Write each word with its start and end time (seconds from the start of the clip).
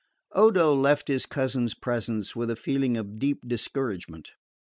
Odo 0.31 0.73
left 0.73 1.09
his 1.09 1.27
cousin's 1.27 1.75
presence 1.75 2.35
with 2.35 2.49
a 2.49 2.55
feeling 2.55 2.97
of 2.97 3.19
deep 3.19 3.47
discouragement. 3.47 4.31